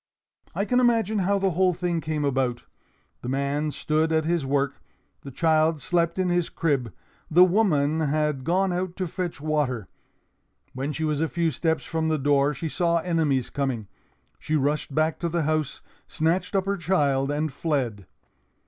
[0.55, 2.63] "I can imagine how the whole thing came about.
[3.21, 4.81] The man stood at his work;
[5.21, 6.91] the child slept in his crib;
[7.29, 9.87] the woman had gone out to fetch water.
[10.73, 13.87] When she was a few steps from the door, she saw enemies coming.
[14.39, 18.07] She rushed back to the house, snatched up her child, and fled.